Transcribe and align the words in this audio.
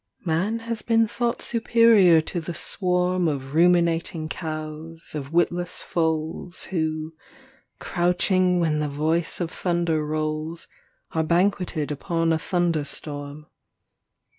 XXXII 0.21 0.27
Man 0.27 0.59
has 0.61 0.81
been 0.81 1.07
thought 1.07 1.43
superior 1.43 2.21
to 2.21 2.41
the 2.41 2.55
swarm 2.55 3.27
Of 3.27 3.53
ruminating 3.53 4.29
cows, 4.29 5.13
of 5.13 5.31
witless 5.31 5.83
foals 5.83 6.63
Who, 6.71 7.13
crouching 7.77 8.59
when 8.59 8.79
the 8.79 8.89
voice 8.89 9.39
of 9.39 9.51
thunder 9.51 10.03
rolls, 10.03 10.67
Are 11.11 11.21
banqueted 11.21 11.91
upon 11.91 12.33
a 12.33 12.39
thunderstorm. 12.39 13.45